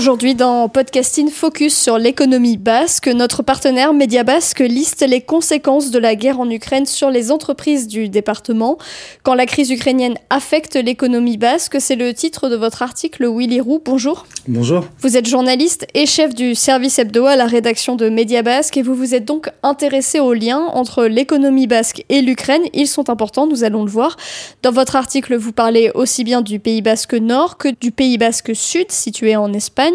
Aujourd'hui 0.00 0.34
dans 0.34 0.70
Podcasting 0.70 1.28
Focus 1.28 1.76
sur 1.76 1.98
l'économie 1.98 2.56
basque, 2.56 3.06
notre 3.08 3.42
partenaire 3.42 3.92
Média 3.92 4.24
Basque 4.24 4.60
liste 4.60 5.04
les 5.06 5.20
conséquences 5.20 5.90
de 5.90 5.98
la 5.98 6.14
guerre 6.14 6.40
en 6.40 6.48
Ukraine 6.48 6.86
sur 6.86 7.10
les 7.10 7.30
entreprises 7.30 7.86
du 7.86 8.08
département. 8.08 8.78
Quand 9.24 9.34
la 9.34 9.44
crise 9.44 9.68
ukrainienne 9.68 10.14
affecte 10.30 10.76
l'économie 10.76 11.36
basque, 11.36 11.76
c'est 11.82 11.96
le 11.96 12.14
titre 12.14 12.48
de 12.48 12.56
votre 12.56 12.80
article 12.80 13.28
Willy 13.30 13.60
Roux. 13.60 13.78
Bonjour. 13.84 14.24
Bonjour. 14.48 14.86
Vous 15.00 15.18
êtes 15.18 15.28
journaliste 15.28 15.86
et 15.92 16.06
chef 16.06 16.34
du 16.34 16.54
service 16.54 16.98
hebdo 16.98 17.26
à 17.26 17.36
la 17.36 17.44
rédaction 17.44 17.94
de 17.94 18.08
Média 18.08 18.40
Basque 18.40 18.78
et 18.78 18.82
vous 18.82 18.94
vous 18.94 19.14
êtes 19.14 19.26
donc 19.26 19.50
intéressé 19.62 20.18
aux 20.18 20.32
liens 20.32 20.64
entre 20.72 21.04
l'économie 21.04 21.66
basque 21.66 22.06
et 22.08 22.22
l'Ukraine. 22.22 22.62
Ils 22.72 22.88
sont 22.88 23.10
importants, 23.10 23.46
nous 23.46 23.64
allons 23.64 23.84
le 23.84 23.90
voir. 23.90 24.16
Dans 24.62 24.72
votre 24.72 24.96
article, 24.96 25.36
vous 25.36 25.52
parlez 25.52 25.90
aussi 25.94 26.24
bien 26.24 26.40
du 26.40 26.58
Pays 26.58 26.80
basque 26.80 27.12
nord 27.12 27.58
que 27.58 27.68
du 27.68 27.92
Pays 27.92 28.16
basque 28.16 28.56
sud 28.56 28.90
situé 28.90 29.36
en 29.36 29.52
Espagne 29.52 29.89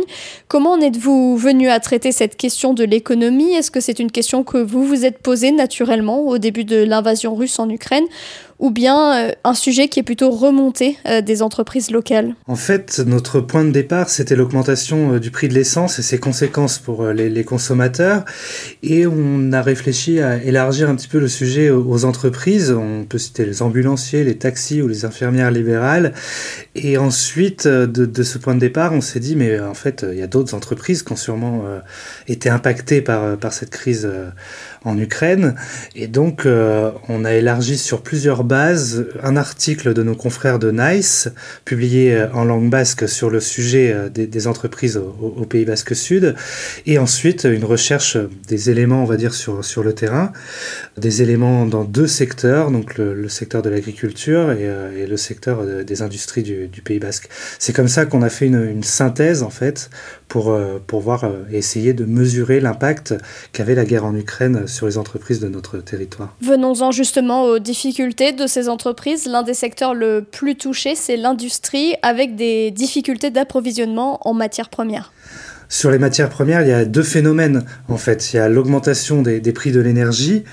Comment 0.48 0.72
en 0.74 0.82
êtes-vous 0.82 1.38
venu 1.38 1.70
à 1.70 1.80
traiter 1.80 2.12
cette 2.12 2.38
question 2.38 2.74
de 2.74 2.84
l'économie? 2.84 3.54
Est-ce 3.54 3.72
que 3.72 3.80
c'est 3.80 4.00
une 4.00 4.12
question 4.12 4.44
que 4.44 4.58
vous 4.58 4.86
vous 4.86 5.06
êtes 5.06 5.20
posée 5.20 5.52
naturellement 5.52 6.22
au 6.22 6.38
début 6.38 6.64
de 6.64 6.84
l'invasion 6.84 7.36
russe 7.36 7.60
en 7.60 7.70
Ukraine? 7.70 8.06
Ou 8.60 8.72
bien 8.72 9.28
euh, 9.28 9.32
un 9.44 9.54
sujet 9.54 9.90
qui 9.90 10.00
est 10.00 10.04
plutôt 10.04 10.32
remonté 10.32 10.98
euh, 11.08 11.22
des 11.22 11.42
entreprises 11.42 11.92
locales 11.92 12.36
En 12.48 12.56
fait, 12.56 13.02
notre 13.06 13.42
point 13.42 13.66
de 13.66 13.72
départ, 13.72 14.10
c'était 14.10 14.36
l'augmentation 14.36 15.14
euh, 15.14 15.20
du 15.20 15.30
prix 15.30 15.50
de 15.50 15.54
l'essence 15.54 16.00
et 16.00 16.02
ses 16.02 16.20
conséquences 16.20 16.80
pour 16.80 17.06
les, 17.08 17.44
consommateurs. 17.44 18.24
Et 18.82 19.06
on 19.06 19.52
a 19.52 19.62
réfléchi 19.62 20.20
à 20.20 20.42
élargir 20.42 20.90
un 20.90 20.96
petit 20.96 21.08
peu 21.08 21.20
le 21.20 21.28
sujet 21.28 21.70
aux 21.70 22.06
entreprises. 22.06 22.72
On 22.72 23.04
peut 23.04 23.18
citer 23.18 23.46
les 23.46 23.62
ambulanciers, 23.62 24.24
les 24.24 24.38
taxis 24.38 24.82
ou 24.82 24.88
les 24.88 25.06
infirmières 25.06 25.52
libérales. 25.52 26.14
Et 26.76 26.98
ensuite, 26.98 27.68
de, 27.68 28.24
ce 28.24 28.38
point 28.38 28.56
de 28.56 28.60
départ, 28.60 28.94
on 28.94 29.02
s'est 29.02 29.20
dit, 29.20 29.36
mais 29.36 29.60
en 29.60 29.74
fait, 29.74 30.06
il 30.10 30.18
y 30.18 30.24
a 30.24 30.28
d'autres 30.28 30.56
entreprises 30.56 31.04
qui 31.04 31.12
ont 31.12 31.18
sûrement 31.18 31.66
été 32.28 32.50
impactées 32.50 33.02
par, 33.02 33.38
par 33.38 33.54
cette 33.54 33.70
crise 33.70 34.10
en 34.86 34.98
Ukraine. 34.98 35.56
Et 35.96 36.08
donc, 36.08 36.46
on 36.46 37.26
a 37.26 37.34
élargi 37.34 37.78
sur 37.78 38.02
plusieurs 38.02 38.44
base 38.44 39.08
un 39.22 39.36
article 39.36 39.94
de 39.94 40.04
nos 40.04 40.16
confrères 40.16 40.60
de 40.60 40.72
Nice, 40.72 41.30
publié 41.66 42.16
euh, 42.16 42.28
en 42.34 42.46
langue 42.46 42.70
basque 42.70 43.08
sur 43.10 43.30
le 43.30 43.40
sujet 43.40 43.92
euh, 43.94 44.10
des, 44.10 44.48
entreprises 44.48 44.98
au, 44.98 45.46
Pays 45.46 45.66
Basque 45.66 45.96
Sud, 45.96 46.36
et 46.86 46.98
ensuite 46.98 47.44
une 47.44 47.66
recherche 47.66 48.18
des 48.48 48.70
éléments, 48.70 49.02
on 49.04 49.06
va 49.06 49.18
dire, 49.18 49.34
sur, 49.34 49.64
sur 49.64 49.84
le 49.84 49.94
terrain, 49.94 50.32
des 50.98 51.22
éléments 51.22 51.66
dans 51.66 51.84
deux 51.84 52.08
secteurs, 52.08 52.72
donc 52.72 52.98
le, 52.98 53.28
secteur 53.30 53.62
de 53.62 53.70
l'agriculture 53.70 54.52
et, 54.52 54.60
euh, 54.62 55.08
le 55.08 55.18
secteur 55.18 55.66
des 55.84 56.02
industries 56.02 56.44
du, 56.44 56.70
Pays 56.84 57.00
Basque. 57.00 57.30
C'est 57.58 57.74
comme 57.74 57.88
ça 57.88 58.06
qu'on 58.06 58.22
a 58.22 58.30
fait 58.30 58.46
une, 58.46 58.84
synthèse, 58.84 59.42
en 59.42 59.50
fait, 59.50 59.90
pour, 60.28 60.56
pour 60.86 61.02
voir 61.02 61.26
et 61.52 61.58
essayer 61.58 61.94
de 61.94 62.06
mesurer 62.06 62.60
l'impact 62.60 63.16
qu'avait 63.54 63.76
la 63.76 63.86
guerre 63.86 64.06
en 64.06 64.16
Ukraine 64.16 64.68
les 64.84 64.98
entreprises 64.98 65.40
de 65.40 65.48
notre 65.48 65.78
territoire. 65.78 66.36
Venons-en 66.42 66.92
justement 66.92 67.44
aux 67.44 67.60
difficultés 67.60 68.32
de 68.32 68.48
ces 68.48 68.70
entreprises, 68.70 69.26
l'un 69.26 69.44
des 69.44 69.54
secteurs 69.54 69.94
le 69.94 70.24
plus 70.24 70.56
touchés, 70.56 70.96
c'est 70.96 71.18
l'industrie 71.18 71.96
avec 72.02 72.36
des 72.36 72.72
difficultés 72.72 73.32
d'approvisionnement 73.32 74.20
en 74.28 74.34
matières 74.34 74.70
premières. 74.70 75.12
Sur 75.68 75.92
les 75.92 75.98
matières 75.98 76.30
premières, 76.30 76.62
il 76.62 76.68
y 76.68 76.74
a 76.74 76.86
deux 76.86 77.04
phénomènes 77.04 77.66
en 77.88 77.98
fait. 77.98 78.34
Il 78.34 78.38
y 78.38 78.40
a 78.40 78.50
l'augmentation 78.50 79.22
des, 79.22 79.42
prix 79.52 79.72
de 79.72 79.80
l'énergie 79.80 80.44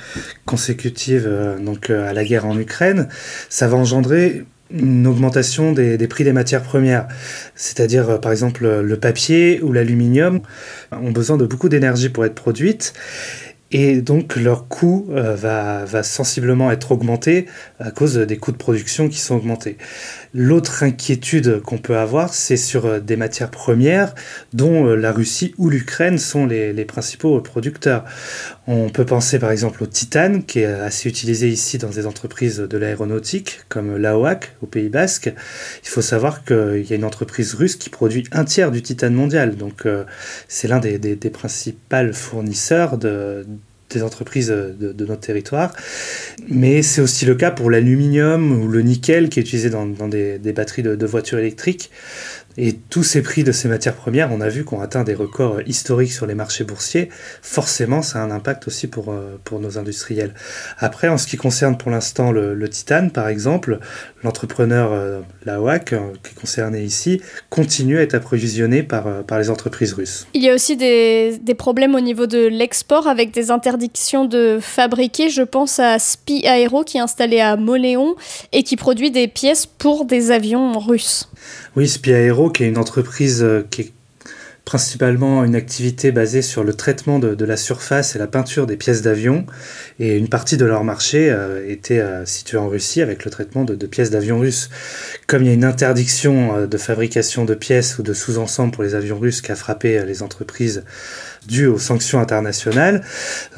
consécutive 0.47 1.25
euh, 1.27 1.59
donc 1.59 1.91
euh, 1.91 2.09
à 2.09 2.13
la 2.13 2.25
guerre 2.25 2.47
en 2.47 2.59
Ukraine. 2.59 3.09
Ça 3.49 3.69
va 3.69 3.77
engendrer 3.77 4.45
une 4.71 5.07
augmentation 5.07 5.73
des, 5.73 5.99
des, 5.99 6.09
prix 6.09 6.25
des 6.25 6.33
matières 6.33 6.63
premières. 6.63 7.07
C'est-à-dire, 7.55 8.09
euh, 8.09 8.19
par 8.19 8.33
exemple, 8.33 8.67
le 8.67 8.97
papier 8.97 9.61
ou 9.63 9.73
l'aluminium 9.73 10.41
ont 10.93 11.11
besoin 11.11 11.37
de 11.37 11.45
beaucoup 11.45 11.69
d'énergie 11.69 12.09
pour 12.09 12.25
être 12.25 12.35
produites 12.35 12.95
et 13.73 14.03
donc 14.03 14.37
leur 14.37 14.69
coût 14.69 15.07
euh, 15.11 15.35
va, 15.35 15.85
va, 15.85 16.03
sensiblement 16.03 16.71
être 16.71 16.93
augmenté 16.93 17.47
à 17.79 17.91
cause 17.91 18.17
des 18.17 18.37
coûts 18.37 18.53
de 18.53 18.57
production 18.57 19.09
qui 19.09 19.19
sont 19.19 19.37
augmentés. 19.37 19.79
L'autre 20.35 20.83
inquiétude 20.83 21.61
qu'on 21.61 21.77
peut 21.77 21.99
avoir, 21.99 22.33
c'est 22.33 22.57
sur 22.57 22.87
euh, 22.87 23.01
des 23.01 23.17
matières 23.17 23.51
premières 23.51 24.15
dont 24.55 24.87
euh, 24.87 24.97
la 24.97 25.13
Russie 25.13 25.55
ou 25.59 25.69
l'Ukraine 25.69 26.17
sont 26.17 26.47
les, 26.47 26.73
principaux 26.87 27.39
producteurs. 27.41 28.05
On 28.67 28.89
peut 28.89 29.05
penser 29.05 29.39
par 29.39 29.51
exemple 29.51 29.83
au 29.83 29.87
titane, 29.87 30.45
qui 30.45 30.61
est 30.61 30.65
assez 30.65 31.09
utilisé 31.09 31.49
ici 31.49 31.77
dans 31.77 31.91
des 31.91 32.07
entreprises 32.07 32.59
de 32.59 32.79
l'aéronautique, 32.79 33.61
comme 33.69 33.97
l'AOAC 33.97 34.57
au 34.63 34.67
Pays 34.67 34.89
Basque. 34.89 35.33
Il 35.85 35.89
faut 35.89 36.03
savoir 36.03 36.45
qu'il 36.45 36.85
y 36.89 36.93
a 36.93 36.97
une 36.97 37.05
entreprise 37.05 37.55
russe 37.55 37.77
qui 37.77 37.91
produit 37.91 38.25
un 38.33 38.45
tiers 38.45 38.71
du 38.71 38.83
titane 38.83 39.15
mondial, 39.15 39.57
donc 39.57 39.87
c'est 40.49 40.69
l'un 40.69 40.81
des 40.81 41.17
principaux 41.31 42.13
fournisseurs 42.13 42.99
de 42.99 43.47
des 43.93 44.03
entreprises 44.03 44.49
de, 44.49 45.05
notre 45.05 45.21
territoire. 45.21 45.75
Mais 46.49 46.83
c'est 46.83 47.01
aussi 47.01 47.25
le 47.25 47.35
cas 47.35 47.51
pour 47.51 47.71
l'aluminium 47.71 48.63
ou 48.63 48.69
le 48.69 48.83
nickel 48.83 49.29
qui 49.29 49.41
est 49.41 49.43
utilisé 49.43 49.71
dans, 49.71 49.87
des, 49.87 50.39
batteries 50.55 50.83
de, 50.83 51.07
voitures 51.07 51.39
électriques. 51.39 51.91
Et 52.57 52.75
tous 52.91 53.03
ces 53.03 53.23
prix 53.23 53.45
de 53.45 53.53
ces 53.53 53.69
matières 53.69 53.95
premières, 53.95 54.33
on 54.33 54.41
a 54.41 54.49
vu 54.49 54.65
qu'on 54.65 54.81
atteint 54.81 55.05
des 55.05 55.15
records 55.15 55.61
historiques 55.67 56.13
sur 56.13 56.27
les 56.27 56.35
marchés 56.35 56.65
boursiers. 56.65 57.09
Forcément, 57.43 58.03
ça 58.03 58.21
a 58.21 58.23
un 58.23 58.31
impact 58.31 58.67
aussi 58.67 58.87
pour, 58.87 59.11
euh, 59.11 59.39
pour 59.45 59.61
nos 59.61 59.79
industriels. 59.79 60.35
Après, 60.79 61.09
en 61.09 61.19
ce 61.19 61.27
qui 61.27 61.37
concerne 61.37 61.77
pour 61.77 61.91
l'instant 61.91 62.33
le, 62.33 62.69
titane, 62.69 63.11
par 63.11 63.29
exemple, 63.29 63.79
l'entrepreneur 64.23 64.93
euh, 64.93 65.21
euh, 65.47 65.79
qui 65.83 65.95
est 65.95 66.41
concerné 66.41 66.83
ici, 66.83 67.21
continue 67.51 67.99
à 67.99 68.03
être 68.03 68.15
approvisionné 68.15 68.83
par, 68.83 69.07
euh, 69.07 69.23
par 69.23 69.39
les 69.39 69.51
entreprises 69.51 69.93
russes. 69.93 70.27
Il 70.35 70.43
y 70.43 70.49
a 70.49 70.55
aussi 70.55 70.77
des, 70.77 71.39
des 71.39 71.55
problèmes 71.55 71.95
au 71.95 72.01
niveau 72.01 72.27
de 72.27 72.47
l'export 72.47 73.07
avec 73.07 73.33
des 73.33 73.51
interdictions 73.51 74.25
de 74.25 74.59
fabriquer. 74.61 75.29
Je 75.29 75.43
pense 75.43 75.79
à 75.79 75.99
Spi 75.99 76.45
Aero 76.45 76.85
qui 76.85 76.99
est 76.99 77.01
installé 77.01 77.41
à 77.41 77.57
Moléon 77.57 78.15
et 78.53 78.63
qui 78.63 78.77
produit 78.77 79.11
des 79.11 79.29
pièces 79.29 79.67
pour 79.67 80.05
des 80.05 80.31
avions 80.31 80.79
russes. 80.79 81.29
Oui, 81.75 81.89
Spi 81.89 82.11
Aero, 82.11 82.51
qui 82.51 82.65
est 82.65 82.69
une 82.69 82.79
entreprise 82.79 83.47
qui 83.71 83.81
est 83.81 83.93
principalement 84.65 85.45
une 85.45 85.57
activité 85.57 86.13
basée 86.13 86.43
sur 86.43 86.63
le 86.65 86.75
traitement 86.75 87.19
de, 87.19 87.45
la 87.45 87.57
surface 87.57 88.15
et 88.15 88.19
la 88.19 88.27
peinture 88.27 88.67
des 88.67 88.77
pièces 88.77 89.03
d'avion. 89.03 89.45
Et 89.99 90.17
une 90.17 90.29
partie 90.29 90.57
de 90.57 90.65
leur 90.65 90.85
marché 90.85 91.31
euh, 91.31 91.69
était 91.69 91.99
euh, 91.99 92.25
située 92.25 92.59
en 92.59 92.69
Russie 92.69 93.03
avec 93.03 93.25
le 93.25 93.31
traitement 93.31 93.65
de, 93.65 93.87
pièces 93.87 94.11
d'avions 94.11 94.39
russes. 94.39 94.71
Comme 95.27 95.43
il 95.43 95.49
y 95.49 95.51
a 95.51 95.55
une 95.55 95.65
interdiction 95.65 96.57
euh, 96.57 96.67
de 96.67 96.79
fabrication 96.79 97.45
de 97.45 97.55
pièces 97.55 97.99
ou 97.99 98.03
de 98.03 98.13
sous-ensembles 98.13 98.73
pour 98.73 98.85
les 98.85 98.95
avions 98.95 99.19
russes 99.19 99.41
qui 99.41 99.51
a 99.51 99.57
frappé 99.57 100.05
les 100.07 100.23
entreprises 100.23 100.85
dû 101.47 101.67
aux 101.67 101.79
sanctions 101.79 102.21
internationales, 102.21 103.03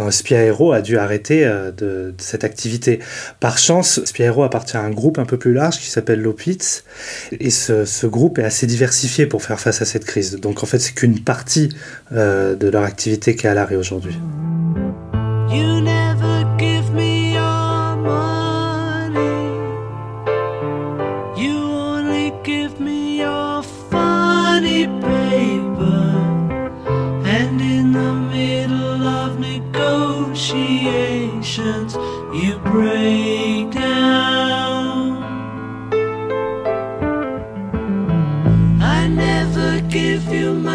euh, 0.00 0.10
Spiaero 0.10 0.72
a 0.72 0.80
dû 0.80 0.98
arrêter 0.98 1.44
euh, 1.44 1.70
de, 1.70 2.14
cette 2.18 2.44
activité. 2.44 3.00
Par 3.40 3.58
chance, 3.58 4.04
Spiaero 4.04 4.42
appartient 4.42 4.76
à 4.76 4.82
un 4.82 4.90
groupe 4.90 5.18
un 5.18 5.24
peu 5.24 5.38
plus 5.38 5.52
large 5.52 5.78
qui 5.78 5.90
s'appelle 5.90 6.20
Lopitz, 6.20 6.84
et 7.32 7.50
ce, 7.50 8.06
groupe 8.06 8.38
est 8.38 8.44
assez 8.44 8.66
diversifié 8.66 9.26
pour 9.26 9.42
faire 9.42 9.60
face 9.60 9.82
à 9.82 9.84
cette 9.84 10.04
crise. 10.04 10.36
Donc 10.36 10.62
en 10.62 10.66
fait, 10.66 10.78
c'est 10.78 10.92
qu'une 10.92 11.20
partie 11.20 11.70
euh, 12.12 12.54
de 12.54 12.68
leur 12.68 12.84
activité 12.84 13.34
qui 13.34 13.46
est 13.46 13.50
à 13.50 13.54
l'arrêt 13.54 13.76
aujourd'hui. 13.76 14.18
feel 40.24 40.54
my 40.54 40.73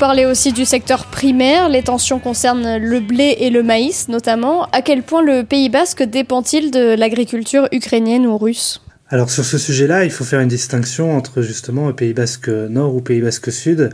parlez 0.00 0.24
aussi 0.24 0.52
du 0.52 0.64
secteur 0.64 1.04
primaire, 1.04 1.68
les 1.68 1.82
tensions 1.82 2.20
concernent 2.20 2.78
le 2.78 3.00
blé 3.00 3.36
et 3.40 3.50
le 3.50 3.62
maïs 3.62 4.08
notamment. 4.08 4.64
À 4.72 4.80
quel 4.80 5.02
point 5.02 5.22
le 5.22 5.44
Pays 5.44 5.68
basque 5.68 6.02
dépend-il 6.02 6.70
de 6.70 6.94
l'agriculture 6.94 7.68
ukrainienne 7.70 8.26
ou 8.26 8.38
russe? 8.38 8.80
Alors 9.12 9.28
sur 9.28 9.44
ce 9.44 9.58
sujet-là, 9.58 10.04
il 10.04 10.10
faut 10.10 10.24
faire 10.24 10.38
une 10.38 10.48
distinction 10.48 11.14
entre 11.16 11.42
justement 11.42 11.88
le 11.88 11.94
Pays 11.94 12.14
Basque 12.14 12.48
Nord 12.48 12.94
ou 12.94 13.00
Pays 13.00 13.20
Basque 13.20 13.50
Sud. 13.50 13.90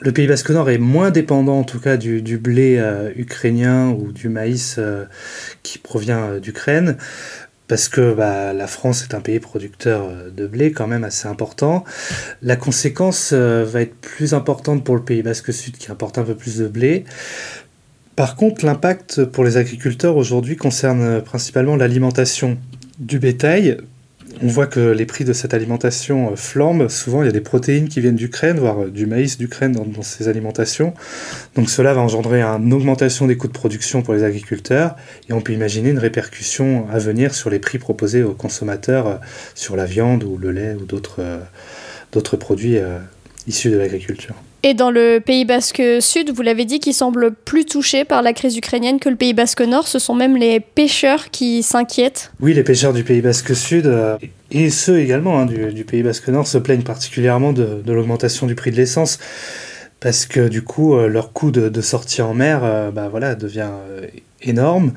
Le 0.00 0.12
Pays 0.12 0.26
Basque 0.26 0.50
Nord 0.50 0.70
est 0.70 0.78
moins 0.78 1.10
dépendant 1.10 1.60
en 1.60 1.64
tout 1.64 1.78
cas 1.78 1.98
du, 1.98 2.38
blé 2.38 2.78
euh, 2.78 3.10
ukrainien 3.14 3.90
ou 3.90 4.12
du 4.12 4.30
maïs 4.30 4.76
euh, 4.78 5.04
qui 5.62 5.78
provient 5.78 6.30
euh, 6.30 6.40
d'Ukraine 6.40 6.96
parce 7.68 7.88
que 7.88 8.14
bah, 8.14 8.52
la 8.52 8.66
France 8.66 9.02
est 9.02 9.14
un 9.14 9.20
pays 9.20 9.40
producteur 9.40 10.08
de 10.34 10.46
blé 10.46 10.72
quand 10.72 10.86
même 10.86 11.04
assez 11.04 11.28
important. 11.28 11.84
La 12.42 12.56
conséquence 12.56 13.32
va 13.32 13.80
être 13.80 13.96
plus 13.96 14.34
importante 14.34 14.84
pour 14.84 14.94
le 14.94 15.02
Pays 15.02 15.22
Basque 15.22 15.52
Sud 15.52 15.76
qui 15.76 15.90
importe 15.90 16.18
un 16.18 16.22
peu 16.22 16.34
plus 16.34 16.58
de 16.58 16.68
blé. 16.68 17.04
Par 18.14 18.36
contre, 18.36 18.64
l'impact 18.64 19.24
pour 19.24 19.44
les 19.44 19.56
agriculteurs 19.56 20.16
aujourd'hui 20.16 20.56
concerne 20.56 21.20
principalement 21.20 21.76
l'alimentation 21.76 22.56
du 22.98 23.18
bétail 23.18 23.78
on 24.42 24.48
voit 24.48 24.66
que 24.66 24.80
les 24.90 25.06
prix 25.06 25.24
de 25.24 25.32
cette 25.32 25.54
alimentation 25.54 26.32
euh, 26.32 26.36
flambent. 26.36 26.88
Souvent, 26.88 27.22
il 27.22 27.26
y 27.26 27.28
a 27.28 27.32
des 27.32 27.40
protéines 27.40 27.88
qui 27.88 28.00
viennent 28.00 28.16
d'Ukraine, 28.16 28.58
voire 28.58 28.84
euh, 28.84 28.90
du 28.90 29.06
maïs 29.06 29.38
d'Ukraine 29.38 29.72
dans, 29.72 30.02
ces 30.02 30.28
alimentations. 30.28 30.94
Donc 31.54 31.70
cela 31.70 31.94
va 31.94 32.00
engendrer 32.00 32.42
une 32.42 32.72
augmentation 32.72 33.26
des 33.26 33.36
coûts 33.36 33.48
de 33.48 33.52
production 33.52 34.02
pour 34.02 34.14
les 34.14 34.24
agriculteurs 34.24 34.96
et 35.28 35.32
on 35.32 35.40
peut 35.40 35.52
imaginer 35.52 35.90
une 35.90 35.98
répercussion 35.98 36.86
à 36.90 36.98
venir 36.98 37.34
sur 37.34 37.50
les 37.50 37.58
prix 37.58 37.78
proposés 37.78 38.22
aux 38.22 38.34
consommateurs 38.34 39.06
euh, 39.06 39.16
sur 39.54 39.76
la 39.76 39.86
viande 39.86 40.24
ou 40.24 40.36
le 40.36 40.52
lait 40.52 40.74
ou 40.74 40.84
d'autres 40.84 42.36
produits 42.36 42.78
issus 43.46 43.70
de 43.70 43.76
l'agriculture. 43.76 44.34
Et 44.68 44.74
dans 44.74 44.90
le 44.90 45.20
Pays 45.24 45.44
basque 45.44 45.80
sud, 46.00 46.32
vous 46.32 46.42
l'avez 46.42 46.64
dit, 46.64 46.80
qui 46.80 46.92
semble 46.92 47.30
plus 47.30 47.66
touché 47.66 48.04
par 48.04 48.20
la 48.20 48.32
crise 48.32 48.56
ukrainienne 48.56 48.98
que 48.98 49.08
le 49.08 49.14
Pays 49.14 49.32
basque 49.32 49.60
nord, 49.60 49.86
ce 49.86 50.00
sont 50.00 50.12
même 50.12 50.36
les 50.36 50.58
pêcheurs 50.58 51.30
qui 51.30 51.62
s'inquiètent. 51.62 52.32
Oui, 52.40 52.52
les 52.52 52.64
pêcheurs 52.64 52.92
du 52.92 53.04
Pays 53.04 53.20
basque 53.20 53.54
sud, 53.54 53.86
euh, 53.86 54.18
et 54.50 54.70
ceux 54.70 54.98
également 54.98 55.38
hein, 55.38 55.46
du, 55.46 55.84
Pays 55.84 56.02
basque 56.02 56.26
nord, 56.30 56.48
se 56.48 56.58
plaignent 56.58 56.82
particulièrement 56.82 57.52
de, 57.52 57.80
l'augmentation 57.86 58.48
du 58.48 58.56
prix 58.56 58.72
de 58.72 58.76
l'essence. 58.76 59.20
Parce 60.00 60.26
que 60.26 60.48
du 60.48 60.62
coup, 60.62 60.96
euh, 60.96 61.06
leur 61.06 61.32
coût 61.32 61.52
de, 61.52 61.80
sortie 61.80 62.20
en 62.20 62.34
mer 62.34 62.62
euh, 62.64 62.90
bah, 62.90 63.06
voilà, 63.08 63.36
devient 63.36 63.70
énorme. 64.42 64.94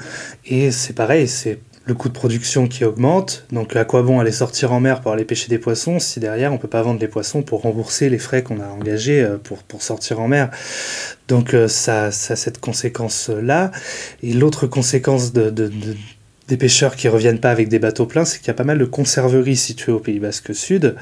Et 0.47 0.71
c'est 0.71 0.93
pareil, 0.93 1.27
c'est 1.27 1.59
le 1.89 1.95
coût 1.95 2.07
de 2.07 2.13
production 2.13 2.67
qui 2.67 2.85
augmente. 2.85 3.45
Donc 3.51 3.75
à 3.75 3.83
quoi 3.83 4.01
bon 4.03 4.19
aller 4.19 4.31
sortir 4.31 4.71
en 4.71 4.79
mer 4.79 5.01
pour 5.01 5.11
aller 5.11 5.25
pêcher 5.25 5.49
des 5.49 5.57
poissons 5.57 5.99
si 5.99 6.19
derrière 6.19 6.53
on 6.53 6.57
peut 6.57 6.69
pas 6.69 6.81
vendre 6.81 6.99
les 7.01 7.07
poissons 7.07 7.41
pour 7.41 7.63
rembourser 7.63 8.09
les 8.09 8.19
frais 8.19 8.43
qu'on 8.43 8.61
a 8.61 8.67
engagés 8.67 9.21
euh, 9.21 9.37
pour, 9.37 9.81
sortir 9.81 10.19
en 10.21 10.27
mer. 10.27 10.49
Donc 11.27 11.53
euh, 11.53 11.67
ça, 11.67 12.11
ça 12.11 12.33
a 12.33 12.37
cette 12.37 12.59
conséquence-là. 12.59 13.71
Et 14.23 14.33
l'autre 14.33 14.67
conséquence 14.67 15.33
de, 15.33 15.49
des 16.49 16.57
pêcheurs 16.57 16.95
qui 16.95 17.07
reviennent 17.07 17.39
pas 17.39 17.51
avec 17.51 17.69
des 17.69 17.79
bateaux 17.79 18.05
pleins, 18.05 18.25
c'est 18.25 18.39
qu'il 18.39 18.47
y 18.47 18.51
a 18.51 18.55
pas 18.55 18.63
mal 18.63 18.77
de 18.77 18.85
conserveries 18.85 19.55
situées 19.55 19.91
au 19.91 19.99
Pays 19.99 20.19
Basque 20.19 20.53
Sud. 20.53 20.95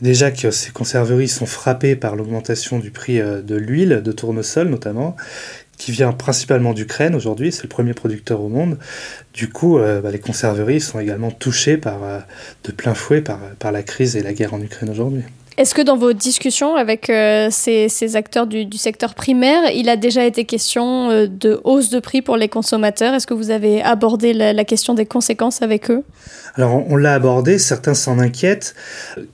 déjà 0.00 0.30
que 0.30 0.50
ces 0.50 0.70
conserveries 0.70 1.28
sont 1.28 1.46
frappées 1.46 1.96
par 1.96 2.16
l'augmentation 2.16 2.78
du 2.78 2.90
prix 2.90 3.20
euh, 3.20 3.42
de 3.42 3.54
l'huile, 3.54 4.02
de 4.02 4.12
tournesol 4.12 4.68
notamment, 4.68 5.16
qui 5.76 5.92
vient 5.92 6.12
principalement 6.12 6.72
d'Ukraine 6.72 7.14
aujourd'hui, 7.14 7.52
c'est 7.52 7.62
le 7.62 7.68
premier 7.68 7.94
producteur 7.94 8.40
au 8.40 8.48
monde. 8.48 8.78
Du 9.34 9.48
coup, 9.48 9.78
euh, 9.78 10.00
bah, 10.00 10.10
les 10.10 10.18
conserveries 10.18 10.80
sont 10.80 10.98
également 10.98 11.30
touchées 11.30 11.76
par, 11.76 12.02
euh, 12.02 12.18
de 12.64 12.72
plein 12.72 12.94
fouet 12.94 13.20
par, 13.20 13.38
par 13.58 13.72
la 13.72 13.82
crise 13.82 14.16
et 14.16 14.22
la 14.22 14.32
guerre 14.32 14.54
en 14.54 14.60
Ukraine 14.60 14.90
aujourd'hui. 14.90 15.22
Est-ce 15.58 15.74
que 15.74 15.80
dans 15.80 15.96
vos 15.96 16.12
discussions 16.12 16.76
avec 16.76 17.08
euh, 17.08 17.48
ces, 17.50 17.88
ces, 17.88 18.14
acteurs 18.16 18.46
du, 18.46 18.66
du, 18.66 18.76
secteur 18.76 19.14
primaire, 19.14 19.70
il 19.74 19.88
a 19.88 19.96
déjà 19.96 20.26
été 20.26 20.44
question 20.44 21.26
de 21.26 21.60
hausse 21.64 21.88
de 21.88 21.98
prix 21.98 22.20
pour 22.20 22.36
les 22.36 22.48
consommateurs? 22.48 23.14
Est-ce 23.14 23.26
que 23.26 23.32
vous 23.32 23.50
avez 23.50 23.80
abordé 23.82 24.34
la, 24.34 24.52
la, 24.52 24.64
question 24.64 24.92
des 24.92 25.06
conséquences 25.06 25.62
avec 25.62 25.90
eux? 25.90 26.04
Alors 26.56 26.74
on, 26.74 26.86
on 26.90 26.96
l'a 26.96 27.14
abordé, 27.14 27.58
certains 27.58 27.94
s'en 27.94 28.18
inquiètent. 28.18 28.74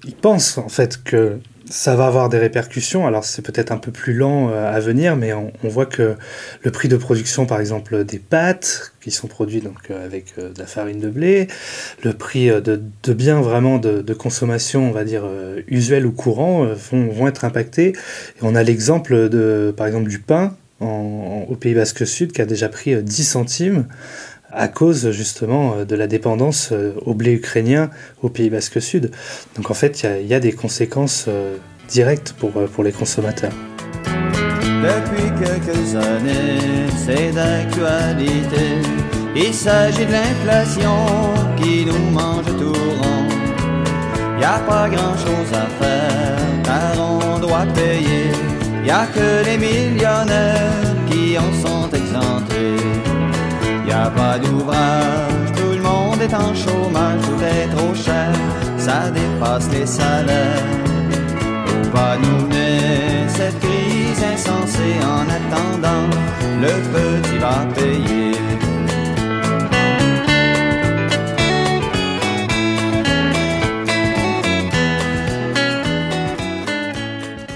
Ils 0.04 0.14
pensent 0.14 0.58
en 0.58 0.68
fait 0.68 1.02
que 1.02 1.40
ça 1.72 1.96
va 1.96 2.06
avoir 2.06 2.28
des 2.28 2.36
répercussions. 2.38 3.06
Alors 3.06 3.24
c'est 3.24 3.40
peut-être 3.40 3.72
un 3.72 3.78
peu 3.78 3.90
plus 3.90 4.12
lent 4.12 4.50
euh, 4.50 4.70
à 4.70 4.78
venir, 4.78 5.16
mais 5.16 5.32
on, 5.32 5.50
voit 5.64 5.86
que 5.86 6.16
le 6.62 6.70
prix 6.70 6.88
de 6.88 6.98
production, 6.98 7.46
par 7.46 7.60
exemple, 7.60 8.04
des 8.04 8.18
pâtes 8.18 8.92
qui 9.00 9.10
sont 9.10 9.26
produits 9.26 9.62
donc 9.62 9.90
euh, 9.90 10.04
avec 10.04 10.34
euh, 10.38 10.52
de 10.52 10.58
la 10.58 10.66
farine 10.66 11.00
de 11.00 11.08
blé, 11.08 11.48
le 12.04 12.12
prix 12.12 12.48
de, 12.48 12.82
de 13.02 13.12
biens 13.14 13.40
vraiment 13.40 13.78
de, 13.78 14.12
consommation, 14.12 14.86
on 14.90 14.92
va 14.92 15.04
dire 15.04 15.24
usuel 15.66 16.04
ou 16.04 16.12
courant, 16.12 16.66
vont, 16.66 17.08
vont 17.08 17.26
être 17.26 17.46
impactés. 17.46 17.88
Et 17.88 18.42
on 18.42 18.54
a 18.54 18.62
l'exemple 18.62 19.30
de, 19.30 19.72
par 19.74 19.86
exemple, 19.86 20.08
du 20.08 20.18
pain 20.18 20.54
au 20.80 21.56
Pays 21.58 21.74
Basque 21.74 22.06
Sud 22.06 22.32
qui 22.32 22.42
a 22.42 22.44
déjà 22.44 22.68
pris 22.68 23.02
10 23.02 23.24
centimes 23.24 23.86
à 24.52 24.68
cause 24.68 25.10
justement 25.10 25.74
euh, 25.74 25.84
de 25.84 25.96
la 25.96 26.06
dépendance 26.06 26.70
euh, 26.72 26.92
au 27.04 27.14
blé 27.14 27.32
ukrainien 27.32 27.90
au 28.22 28.28
Pays 28.28 28.50
Basque 28.50 28.80
Sud. 28.80 29.10
Donc 29.56 29.70
en 29.70 29.74
fait, 29.74 30.06
il 30.20 30.26
y, 30.26 30.34
a 30.34 30.40
des 30.40 30.52
conséquences 30.52 31.26
euh, 31.28 31.56
directes 31.88 32.34
pour, 32.38 32.52
pour 32.52 32.84
les 32.84 32.92
consommateurs. 32.92 33.52
Depuis 34.04 35.30
quelques 35.38 35.94
années, 35.96 36.88
c'est 36.96 37.32
d'actualité. 37.32 38.82
Il 39.34 39.54
s'agit 39.54 40.04
de 40.04 40.12
l'inflation 40.12 41.06
qui 41.56 41.86
nous 41.86 42.10
mange 42.10 42.44
tout 42.58 42.72
rond. 42.72 43.28
Y 44.40 44.44
a 44.44 44.58
pas 44.60 44.88
grand 44.88 45.16
chose 45.16 45.52
à 45.52 45.66
faire, 45.82 46.62
car 46.64 46.94
on 46.98 47.38
doit 47.38 47.66
payer. 47.74 48.32
Y 48.84 48.90
a 48.90 49.06
que 49.06 49.44
les 49.44 49.56
millionnaires 49.56 50.96
qui 51.08 51.38
en 51.38 51.52
sont 51.64 51.88
exemptés 51.96 52.51
y 52.51 52.51
pas 54.10 54.38
d'ouvrage, 54.38 55.52
tout 55.56 55.72
le 55.76 55.82
monde 55.82 56.20
est 56.20 56.34
en 56.34 56.54
chômage, 56.54 57.20
tout 57.22 57.42
est 57.42 57.68
trop 57.74 57.94
cher, 57.94 58.32
ça 58.78 59.10
dépasse 59.10 59.68
les 59.72 59.86
salaires. 59.86 60.62
Où 61.66 61.96
va 61.96 62.16
nous 62.16 62.46
mener 62.46 63.28
cette 63.28 63.58
crise 63.60 64.22
insensée 64.34 64.98
en 65.02 65.24
attendant, 65.38 66.08
le 66.60 66.72
petit 66.92 67.38
va 67.38 67.66
payer. 67.74 68.21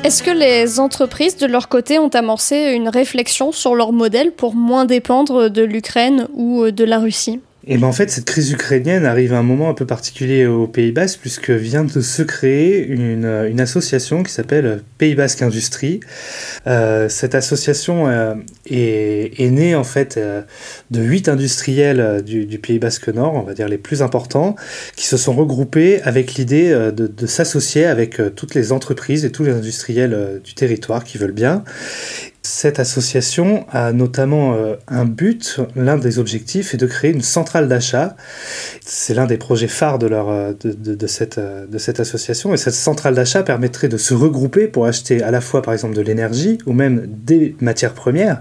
Est-ce 0.06 0.22
que 0.22 0.30
les 0.30 0.78
entreprises, 0.78 1.36
de 1.36 1.46
leur 1.46 1.68
côté, 1.68 1.98
ont 1.98 2.10
amorcé 2.10 2.74
une 2.76 2.88
réflexion 2.88 3.50
sur 3.50 3.74
leur 3.74 3.90
modèle 3.90 4.30
pour 4.30 4.54
moins 4.54 4.84
dépendre 4.84 5.50
de 5.50 5.62
l'Ukraine 5.62 6.28
ou 6.32 6.70
de 6.70 6.84
la 6.84 7.00
Russie? 7.00 7.40
Et 7.68 7.78
ben 7.78 7.88
en 7.88 7.92
fait, 7.92 8.10
cette 8.10 8.26
crise 8.26 8.52
ukrainienne 8.52 9.04
arrive 9.04 9.32
à 9.32 9.38
un 9.38 9.42
moment 9.42 9.68
un 9.68 9.74
peu 9.74 9.86
particulier 9.86 10.46
au 10.46 10.68
Pays 10.68 10.92
Basque, 10.92 11.18
puisque 11.20 11.50
vient 11.50 11.82
de 11.82 12.00
se 12.00 12.22
créer 12.22 12.86
une, 12.86 13.26
association 13.58 14.22
qui 14.22 14.32
s'appelle 14.32 14.82
Pays 14.98 15.16
Basque 15.16 15.42
Industrie. 15.42 15.98
Euh, 16.68 17.08
cette 17.08 17.34
association 17.34 18.06
euh, 18.06 18.34
est, 18.70 19.50
née 19.50 19.74
en 19.74 19.82
fait 19.82 20.16
euh, 20.16 20.42
de 20.92 21.02
huit 21.02 21.28
industriels 21.28 22.22
du, 22.22 22.46
Pays 22.58 22.78
Basque 22.78 23.08
Nord, 23.08 23.34
on 23.34 23.42
va 23.42 23.54
dire 23.54 23.68
les 23.68 23.78
plus 23.78 24.00
importants, 24.00 24.54
qui 24.94 25.06
se 25.06 25.16
sont 25.16 25.32
regroupés 25.32 26.00
avec 26.02 26.34
l'idée 26.34 26.70
de 26.92 27.26
s'associer 27.26 27.86
avec 27.86 28.20
toutes 28.36 28.54
les 28.54 28.70
entreprises 28.70 29.24
et 29.24 29.32
tous 29.32 29.42
les 29.42 29.52
industriels 29.52 30.40
du 30.44 30.54
territoire 30.54 31.02
qui 31.02 31.18
veulent 31.18 31.32
bien. 31.32 31.64
Cette 32.48 32.78
association 32.78 33.66
a 33.72 33.92
notamment 33.92 34.54
euh, 34.54 34.76
un 34.86 35.04
but, 35.04 35.58
l'un 35.74 35.98
des 35.98 36.20
objectifs 36.20 36.74
est 36.74 36.76
de 36.76 36.86
créer 36.86 37.10
une 37.10 37.20
centrale 37.20 37.66
d'achat. 37.66 38.14
C'est 38.84 39.14
l'un 39.14 39.26
des 39.26 39.36
projets 39.36 39.66
phares 39.66 39.98
de, 39.98 40.08
euh, 40.12 40.54
cette, 41.08 41.38
euh, 41.38 41.66
de 41.66 41.78
cette 41.78 41.98
association. 41.98 42.54
Et 42.54 42.56
cette 42.56 42.74
centrale 42.74 43.16
d'achat 43.16 43.42
permettrait 43.42 43.88
de 43.88 43.96
se 43.96 44.14
regrouper 44.14 44.68
pour 44.68 44.86
acheter 44.86 45.24
à 45.24 45.32
la 45.32 45.40
fois 45.40 45.60
par 45.60 45.74
exemple 45.74 45.96
de 45.96 46.02
l'énergie 46.02 46.58
ou 46.66 46.72
même 46.72 47.08
des 47.08 47.56
matières 47.60 47.94
premières, 47.94 48.40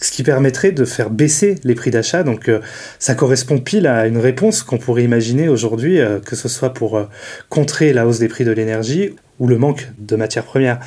ce 0.00 0.10
qui 0.10 0.24
permettrait 0.24 0.72
de 0.72 0.84
faire 0.84 1.10
baisser 1.10 1.54
les 1.62 1.76
prix 1.76 1.92
d'achat. 1.92 2.24
Donc 2.24 2.50
ça 2.98 3.14
correspond 3.14 3.58
pile 3.58 3.86
à 3.86 4.08
une 4.08 4.18
réponse 4.18 4.64
qu'on 4.64 4.78
pourrait 4.78 5.04
imaginer 5.04 5.48
aujourd'hui, 5.48 6.00
que 6.24 6.34
ce 6.34 6.48
soit 6.48 6.74
pour 6.74 7.06
contrer 7.50 7.92
la 7.92 8.04
hausse 8.04 8.18
des 8.18 8.28
prix 8.28 8.44
de 8.44 8.50
l'énergie 8.50 9.14
ou 9.38 9.46
le 9.46 9.58
manque 9.58 9.88
de 9.98 10.16
matières 10.16 10.44
premières. 10.44 10.78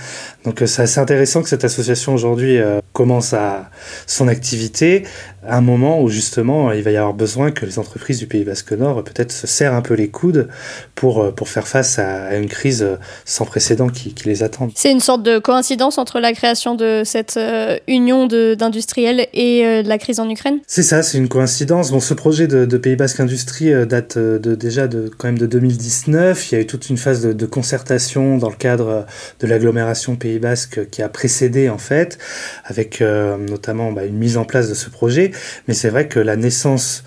Donc 0.46 0.64
c'est 0.66 0.82
assez 0.82 1.00
intéressant 1.00 1.44
que 1.44 1.50
cette 1.50 1.66
association 1.66 2.14
aujourd'hui 2.14 2.60
commence 2.94 3.34
à 3.34 3.70
son 4.06 4.28
activité 4.28 5.06
un 5.46 5.62
moment 5.62 6.02
où 6.02 6.10
justement 6.10 6.72
il 6.72 6.82
va 6.82 6.92
y 6.92 6.98
avoir 6.98 7.14
besoin 7.14 7.52
que 7.52 7.66
les 7.66 7.78
entreprises 7.78 8.20
du 8.20 8.28
Pays 8.28 8.44
Basque 8.44 8.72
Nord 8.72 9.04
peut-être 9.04 9.32
se 9.32 9.46
serrent 9.46 9.76
un 9.76 9.82
peu 9.82 9.94
les 9.94 10.10
coudes 10.10 10.48
pour, 10.96 11.22
euh, 11.22 11.32
pour 11.32 11.48
faire 11.48 11.68
face 11.68 12.00
à 12.00 12.36
une 12.36 12.48
crise 12.48 12.86
sans 13.24 13.46
précédent 13.46 13.88
qui, 13.88 14.14
qui 14.14 14.28
les 14.28 14.44
attend. 14.44 14.70
C'est 14.76 14.92
une 14.92 15.00
sorte 15.00 15.24
de 15.24 15.38
coïncidence 15.38 15.98
entre 15.98 16.20
la 16.20 16.34
création 16.34 16.76
de 16.76 17.04
cette 17.06 17.38
euh, 17.38 17.78
union 17.88 18.26
d'industriels 18.28 19.28
et 19.34 19.66
euh, 19.66 19.84
la 19.84 19.98
crise 19.98 20.20
en 20.20 20.30
Ukraine? 20.30 20.60
C'est 20.66 20.84
ça, 20.84 21.04
c'est 21.04 21.18
une 21.18 21.30
coïncidence. 21.30 21.92
Bon, 21.92 22.00
ce 22.00 22.14
projet 22.14 22.48
de, 22.48 22.66
de 22.66 22.78
Pays 22.78 22.96
Basque 22.96 23.20
Industrie 23.20 23.72
date 23.86 24.18
de, 24.18 24.56
déjà 24.56 24.88
de, 24.88 25.10
quand 25.18 25.28
même 25.28 25.38
de 25.38 25.46
2019. 25.46 26.52
Il 26.52 26.56
y 26.56 26.58
a 26.58 26.62
eu 26.62 26.68
toute 26.68 26.90
une 26.90 26.98
phase 26.98 27.22
de, 27.22 27.34
de 27.34 27.46
concertation 27.46 28.38
dans 28.38 28.50
le 28.50 28.56
cadre 28.56 29.06
de 29.40 29.48
l'agglomération 29.48 30.16
Pays 30.16 30.40
Basque 30.40 30.90
qui 30.90 31.02
a 31.04 31.10
précédé 31.10 31.70
en 31.70 31.78
fait, 31.78 32.18
avec 32.66 33.02
notamment 33.02 33.92
bah, 33.92 34.06
une 34.06 34.18
mise 34.18 34.38
en 34.38 34.46
place 34.46 34.70
de 34.70 34.74
ce 34.74 34.90
projet. 34.90 35.32
Mais 35.68 35.74
c'est 35.74 35.90
vrai 35.90 36.08
que 36.08 36.20
la 36.20 36.36
naissance 36.36 37.04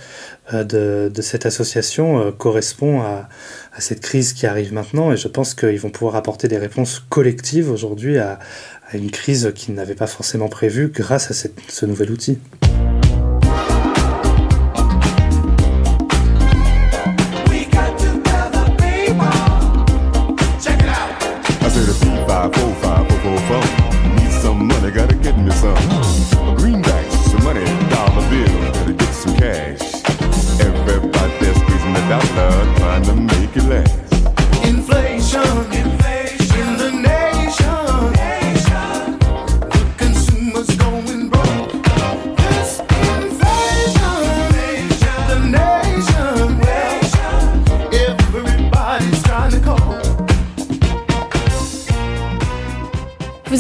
de, 0.53 1.11
cette 1.21 1.47
association 1.47 2.33
correspond 2.33 3.03
à, 3.03 3.29
cette 3.79 4.01
crise 4.01 4.33
qui 4.33 4.47
arrive 4.47 4.73
maintenant 4.73 5.13
et 5.13 5.17
je 5.17 5.29
pense 5.29 5.55
qu'ils 5.55 5.79
vont 5.79 5.91
pouvoir 5.91 6.17
apporter 6.17 6.49
des 6.49 6.59
réponses 6.59 7.03
collectives 7.09 7.71
aujourd'hui 7.71 8.19
à, 8.19 8.39
une 8.93 9.11
crise 9.11 9.53
qu'ils 9.55 9.75
n'avaient 9.75 9.95
pas 9.95 10.09
forcément 10.09 10.49
prévue 10.49 10.89
grâce 10.89 11.31
à 11.31 11.49
ce 11.69 11.87
nouvel 11.87 12.11
outil. 12.11 12.39
gotta 33.03 33.15
make 33.15 33.57
it 33.57 33.65
last. 33.65 34.65
Inflation. 34.65 35.90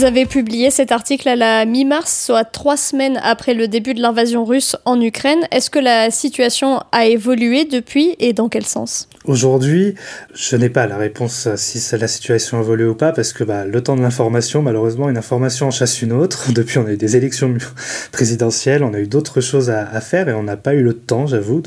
Vous 0.00 0.06
avez 0.06 0.24
publié 0.24 0.70
cet 0.70 0.92
article 0.92 1.28
à 1.28 1.36
la 1.36 1.66
mi-mars, 1.66 2.24
soit 2.24 2.44
trois 2.44 2.78
semaines 2.78 3.20
après 3.22 3.52
le 3.52 3.68
début 3.68 3.92
de 3.92 4.00
l'invasion 4.00 4.46
russe 4.46 4.74
en 4.86 4.98
Ukraine. 4.98 5.40
Est-ce 5.50 5.68
que 5.68 5.78
la 5.78 6.10
situation 6.10 6.80
a 6.90 7.04
évolué 7.04 7.66
depuis 7.66 8.16
et 8.18 8.32
dans 8.32 8.48
quel 8.48 8.64
sens? 8.64 9.10
Aujourd'hui, 9.26 9.96
je 10.32 10.56
n'ai 10.56 10.70
pas 10.70 10.86
la 10.86 10.96
réponse 10.96 11.48
si 11.56 11.96
la 11.98 12.08
situation 12.08 12.56
a 12.56 12.62
évolué 12.62 12.86
ou 12.86 12.94
pas, 12.94 13.12
parce 13.12 13.34
que 13.34 13.44
bah, 13.44 13.66
le 13.66 13.82
temps 13.82 13.94
de 13.94 14.00
l'information, 14.00 14.62
malheureusement, 14.62 15.10
une 15.10 15.18
information 15.18 15.66
en 15.66 15.70
chasse 15.70 16.00
une 16.00 16.14
autre. 16.14 16.50
Depuis, 16.52 16.78
on 16.78 16.86
a 16.86 16.92
eu 16.92 16.96
des 16.96 17.18
élections 17.18 17.54
présidentielles, 18.12 18.82
on 18.82 18.94
a 18.94 19.00
eu 19.00 19.06
d'autres 19.06 19.42
choses 19.42 19.68
à, 19.68 20.00
faire 20.00 20.30
et 20.30 20.32
on 20.32 20.44
n'a 20.44 20.56
pas 20.56 20.72
eu 20.72 20.82
le 20.82 20.94
temps, 20.94 21.26
j'avoue, 21.26 21.60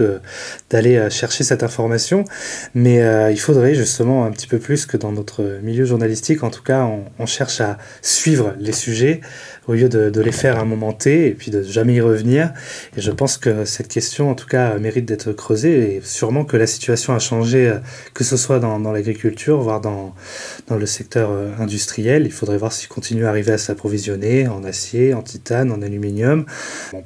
d'aller 0.71 0.97
euh, 0.97 1.11
chercher 1.11 1.43
cette 1.43 1.61
information. 1.61 2.25
Mais 2.73 3.03
euh, 3.03 3.29
il 3.29 3.39
faudrait 3.39 3.75
justement 3.75 4.25
un 4.25 4.31
petit 4.31 4.47
peu 4.47 4.57
plus 4.57 4.87
que 4.87 4.97
dans 4.97 5.11
notre 5.11 5.59
milieu 5.61 5.85
journalistique, 5.85 6.41
en 6.41 6.49
tout 6.49 6.63
cas, 6.63 6.81
on, 6.85 7.03
on 7.19 7.27
cherche 7.27 7.61
à 7.61 7.77
suivre 8.01 8.22
les 8.59 8.71
sujets 8.71 9.21
au 9.67 9.73
lieu 9.73 9.89
de, 9.89 10.21
les 10.21 10.31
faire 10.31 10.57
à 10.57 10.61
un 10.61 10.65
moment 10.65 10.93
T 10.93 11.27
et 11.27 11.31
puis 11.31 11.51
de 11.51 11.61
jamais 11.63 11.95
y 11.95 12.01
revenir. 12.01 12.53
Et 12.97 13.01
je 13.01 13.11
pense 13.11 13.37
que 13.37 13.65
cette 13.65 13.87
question, 13.87 14.29
en 14.29 14.35
tout 14.35 14.47
cas, 14.47 14.77
mérite 14.77 15.05
d'être 15.05 15.31
creusée 15.31 15.95
et 15.95 16.01
sûrement 16.03 16.45
que 16.45 16.57
la 16.57 16.67
situation 16.67 17.13
a 17.13 17.19
changé, 17.19 17.67
euh, 17.67 17.77
que 18.13 18.23
ce 18.23 18.37
soit 18.37 18.59
dans, 18.59 18.91
l'agriculture, 18.91 19.59
voire 19.59 19.81
dans, 19.81 20.13
dans 20.67 20.75
le 20.75 20.85
secteur 20.85 21.29
euh, 21.31 21.49
industriel. 21.59 22.23
Il 22.25 22.31
faudrait 22.31 22.57
voir 22.57 22.71
s'il 22.71 22.89
continue 22.89 23.25
à 23.25 23.29
arriver 23.29 23.53
à 23.53 23.57
s'approvisionner 23.57 24.47
en 24.47 24.63
acier, 24.63 25.13
en 25.13 25.21
titane, 25.21 25.71
en 25.71 25.81
aluminium. 25.81 26.45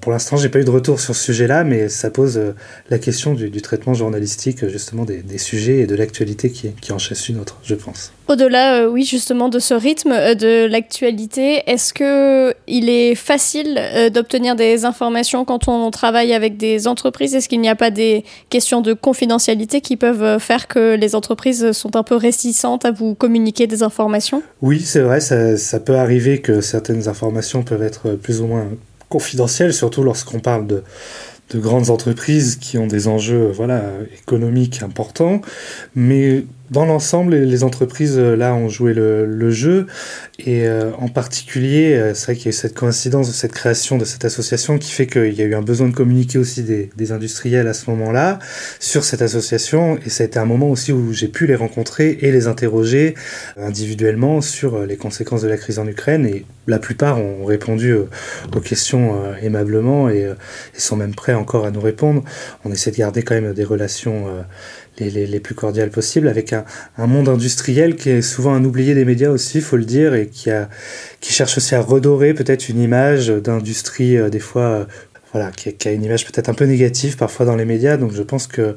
Pour 0.01 0.11
l'instant, 0.11 0.37
j'ai 0.37 0.49
pas 0.49 0.59
eu 0.59 0.65
de 0.65 0.69
retour 0.69 0.99
sur 0.99 1.15
ce 1.15 1.23
sujet-là, 1.23 1.63
mais 1.63 1.89
ça 1.89 2.09
pose 2.09 2.37
euh, 2.37 2.53
la 2.89 2.99
question 2.99 3.33
du, 3.33 3.61
traitement 3.61 3.93
journalistique, 3.93 4.67
justement, 4.67 5.05
des, 5.05 5.37
sujets 5.37 5.79
et 5.79 5.87
de 5.87 5.95
l'actualité 5.95 6.51
qui, 6.51 6.71
qui 6.81 6.91
en 6.91 6.97
chasse 6.97 7.29
une 7.29 7.39
autre, 7.39 7.59
je 7.63 7.75
pense. 7.75 8.11
Au-delà, 8.27 8.89
oui, 8.89 9.03
justement, 9.03 9.49
de 9.49 9.59
ce 9.59 9.73
rythme 9.73 10.35
de 10.35 10.65
l'actualité, 10.65 11.63
est-ce 11.67 11.93
que 11.93 12.46
il 12.67 12.89
est 12.89 13.15
facile 13.15 13.77
euh, 13.77 14.09
d'obtenir 14.09 14.55
des 14.55 14.85
informations 14.85 15.45
quand 15.45 15.67
on 15.67 15.91
travaille 15.91 16.33
avec 16.33 16.57
des 16.57 16.87
entreprises 16.87 17.35
Est-ce 17.35 17.49
qu'il 17.49 17.61
n'y 17.61 17.69
a 17.69 17.75
pas 17.75 17.91
des 17.91 18.23
questions 18.49 18.81
de 18.81 18.93
confidentialité 18.93 19.81
qui 19.81 19.97
peuvent 19.97 20.23
euh, 20.23 20.39
faire 20.39 20.67
que 20.67 20.95
les 20.95 21.15
entreprises 21.15 21.71
sont 21.71 21.95
un 21.95 22.03
peu 22.03 22.15
réticentes 22.15 22.85
à 22.85 22.91
vous 22.91 23.15
communiquer 23.15 23.67
des 23.67 23.83
informations? 23.83 24.41
Oui, 24.61 24.81
c'est 24.81 25.01
vrai, 25.01 25.19
ça, 25.19 25.79
peut 25.79 25.95
arriver 25.95 26.41
que 26.41 26.61
certaines 26.61 27.07
informations 27.07 27.63
peuvent 27.63 27.83
être 27.83 28.11
plus 28.11 28.41
ou 28.41 28.47
moins 28.47 28.67
confidentielles, 29.09 29.73
surtout 29.73 30.03
lorsqu'on 30.03 30.39
parle 30.39 30.67
de, 30.67 30.83
de 31.51 31.59
grandes 31.59 31.89
entreprises 31.89 32.57
qui 32.57 32.77
ont 32.77 32.87
des 32.87 33.07
enjeux 33.07 33.51
voilà, 33.53 33.83
économiques 34.21 34.83
importants. 34.83 35.41
Mais 35.95 36.43
dans 36.69 36.85
l'ensemble, 36.85 37.35
les 37.35 37.63
entreprises 37.63 38.17
euh, 38.17 38.35
là 38.35 38.53
ont 38.53 38.67
joué 38.67 38.93
le, 38.93 39.51
jeu. 39.51 39.87
Et 40.39 40.67
euh, 40.67 40.91
en 40.97 41.07
particulier, 41.07 41.93
euh, 41.93 42.13
c'est 42.13 42.25
vrai 42.25 42.35
qu'il 42.35 42.45
y 42.45 42.47
a 42.47 42.49
eu 42.49 42.53
cette 42.53 42.73
coïncidence 42.73 43.27
de 43.29 43.33
cette 43.33 43.53
création 43.53 43.97
de 43.97 44.03
cette 44.03 44.25
association 44.25 44.77
qui 44.77 44.91
fait 44.91 45.07
qu'il 45.07 45.33
y 45.33 45.41
a 45.41 45.45
eu 45.45 45.55
un 45.55 45.61
besoin 45.61 45.87
de 45.87 45.95
communiquer 45.95 46.37
aussi 46.37 46.63
des, 46.63 46.89
des 46.95 47.11
industriels 47.13 47.67
à 47.67 47.73
ce 47.73 47.89
moment-là 47.89 48.39
sur 48.79 49.05
cette 49.05 49.21
association. 49.21 49.97
Et 50.05 50.09
ça 50.09 50.23
a 50.23 50.27
été 50.27 50.39
un 50.39 50.45
moment 50.45 50.69
aussi 50.69 50.91
où 50.91 51.13
j'ai 51.13 51.29
pu 51.29 51.47
les 51.47 51.55
rencontrer 51.55 52.17
et 52.21 52.31
les 52.31 52.47
interroger 52.47 53.15
individuellement 53.57 54.41
sur 54.41 54.85
les 54.85 54.97
conséquences 54.97 55.43
de 55.43 55.47
la 55.47 55.57
crise 55.57 55.79
en 55.79 55.87
Ukraine. 55.87 56.25
Et 56.25 56.45
la 56.67 56.79
plupart 56.79 57.19
ont 57.19 57.45
répondu 57.45 57.93
aux 57.93 58.59
questions 58.59 59.15
aimablement 59.41 60.09
et, 60.09 60.23
et 60.23 60.79
sont 60.79 60.97
même 60.97 61.15
prêts 61.15 61.33
encore 61.33 61.65
à 61.65 61.71
nous 61.71 61.79
répondre. 61.79 62.23
On 62.65 62.71
essaie 62.73 62.91
de 62.91 62.97
garder 62.97 63.23
quand 63.23 63.35
même 63.35 63.53
des 63.53 63.63
relations 63.63 64.25
les, 64.99 65.39
plus 65.39 65.55
cordiales 65.55 65.89
possibles, 65.89 66.27
avec 66.27 66.53
un, 66.53 66.65
monde 66.97 67.29
industriel 67.29 67.95
qui 67.95 68.09
est 68.09 68.21
souvent 68.21 68.53
un 68.53 68.63
oublié 68.63 68.93
des 68.95 69.05
médias 69.05 69.29
aussi, 69.29 69.61
faut 69.61 69.77
le 69.77 69.85
dire, 69.85 70.13
et 70.13 70.27
qui, 70.27 70.49
a, 70.49 70.69
qui 71.19 71.33
cherche 71.33 71.57
aussi 71.57 71.75
à 71.75 71.81
redorer 71.81 72.33
peut-être 72.33 72.69
une 72.69 72.81
image 72.81 73.27
d'industrie, 73.29 74.17
euh, 74.17 74.29
des 74.29 74.39
fois, 74.39 74.63
euh, 74.63 74.85
voilà, 75.33 75.51
qui, 75.51 75.87
a 75.87 75.91
une 75.91 76.03
image 76.03 76.25
peut-être 76.25 76.49
un 76.49 76.53
peu 76.53 76.65
négative 76.65 77.17
parfois 77.17 77.45
dans 77.45 77.55
les 77.55 77.65
médias. 77.65 77.97
Donc 77.97 78.13
je 78.13 78.23
pense 78.23 78.47
que 78.47 78.75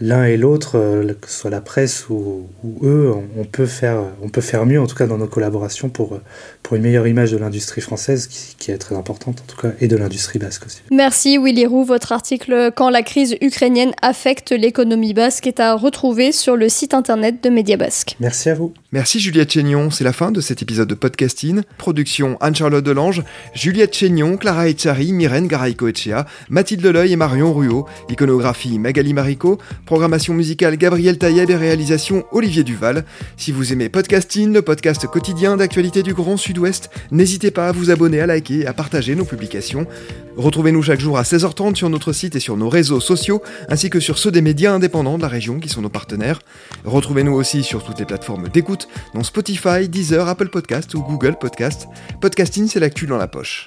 l'un 0.00 0.24
et 0.24 0.36
l'autre, 0.36 0.76
euh, 0.76 1.14
que 1.20 1.28
ce 1.28 1.40
soit 1.40 1.50
la 1.50 1.60
presse 1.60 2.08
ou, 2.08 2.48
eux, 2.82 3.12
on, 3.36 3.44
peut 3.44 3.66
faire, 3.66 4.02
on 4.22 4.28
peut 4.28 4.40
faire 4.40 4.66
mieux, 4.66 4.80
en 4.80 4.86
tout 4.86 4.96
cas 4.96 5.06
dans 5.06 5.18
nos 5.18 5.26
collaborations, 5.26 5.88
pour, 5.88 6.18
pour 6.62 6.76
une 6.76 6.82
meilleure 6.82 7.06
image 7.06 7.32
de 7.32 7.36
l'industrie 7.36 7.80
française, 7.80 8.26
qui, 8.26 8.70
est 8.70 8.78
très 8.78 8.94
importante 8.94 9.40
en 9.40 9.52
tout 9.52 9.60
cas, 9.60 9.72
et 9.80 9.88
de 9.88 9.96
l'industrie 9.96 10.38
basque 10.38 10.66
aussi. 10.66 10.80
Merci 10.90 11.38
Willy 11.38 11.66
Roux. 11.66 11.84
Votre 11.84 12.12
article 12.12 12.70
Quand 12.74 12.90
la 12.90 13.02
crise 13.02 13.36
ukrainienne 13.40 13.92
affecte 14.00 14.52
l'économie 14.52 15.14
basque 15.14 15.46
est 15.46 15.60
à 15.60 15.74
retrouver 15.74 16.32
sur 16.32 16.56
le 16.56 16.68
site 16.68 16.94
internet 16.94 17.42
de 17.42 17.50
Média 17.50 17.76
Basque. 17.76 18.16
Merci 18.20 18.50
à 18.50 18.54
vous. 18.54 18.72
Merci 18.92 19.20
Juliette 19.20 19.52
Chénion. 19.52 19.90
C'est 19.90 20.04
la 20.04 20.12
fin 20.12 20.32
de 20.32 20.40
cet 20.40 20.62
épisode 20.62 20.88
de 20.88 20.94
podcasting. 20.94 21.62
Production 21.78 22.36
Anne-Charlotte 22.40 22.84
Delange, 22.84 23.22
Juliette 23.54 23.94
Chénion, 23.94 24.36
Clara 24.36 24.68
Echari, 24.68 25.12
Myrène 25.12 25.46
Garaïco-Echea, 25.46 26.26
Mathilde 26.48 26.86
Leuil 26.86 27.12
et 27.12 27.16
Marion 27.16 27.52
Ruot. 27.52 27.86
Iconographie 28.08 28.78
Magali 28.78 29.14
Marico. 29.14 29.58
Programmation 29.90 30.34
musicale 30.34 30.76
Gabriel 30.76 31.18
Taïeb 31.18 31.50
et 31.50 31.56
réalisation 31.56 32.24
Olivier 32.30 32.62
Duval. 32.62 33.04
Si 33.36 33.50
vous 33.50 33.72
aimez 33.72 33.88
Podcasting, 33.88 34.52
le 34.52 34.62
podcast 34.62 35.04
quotidien 35.08 35.56
d'actualité 35.56 36.04
du 36.04 36.14
Grand 36.14 36.36
Sud-Ouest, 36.36 36.90
n'hésitez 37.10 37.50
pas 37.50 37.66
à 37.66 37.72
vous 37.72 37.90
abonner, 37.90 38.20
à 38.20 38.26
liker 38.26 38.60
et 38.60 38.66
à 38.68 38.72
partager 38.72 39.16
nos 39.16 39.24
publications. 39.24 39.88
Retrouvez-nous 40.36 40.84
chaque 40.84 41.00
jour 41.00 41.18
à 41.18 41.22
16h30 41.22 41.74
sur 41.74 41.90
notre 41.90 42.12
site 42.12 42.36
et 42.36 42.40
sur 42.40 42.56
nos 42.56 42.68
réseaux 42.68 43.00
sociaux, 43.00 43.42
ainsi 43.68 43.90
que 43.90 43.98
sur 43.98 44.16
ceux 44.16 44.30
des 44.30 44.42
médias 44.42 44.72
indépendants 44.72 45.16
de 45.16 45.22
la 45.22 45.28
région 45.28 45.58
qui 45.58 45.68
sont 45.68 45.82
nos 45.82 45.88
partenaires. 45.88 46.38
Retrouvez-nous 46.84 47.34
aussi 47.34 47.64
sur 47.64 47.82
toutes 47.82 47.98
les 47.98 48.06
plateformes 48.06 48.48
d'écoute, 48.48 48.86
dont 49.12 49.24
Spotify, 49.24 49.88
Deezer, 49.88 50.28
Apple 50.28 50.50
Podcast 50.50 50.94
ou 50.94 51.02
Google 51.02 51.34
Podcast. 51.36 51.88
Podcasting, 52.20 52.68
c'est 52.68 52.78
l'actu 52.78 53.08
dans 53.08 53.18
la 53.18 53.26
poche. 53.26 53.66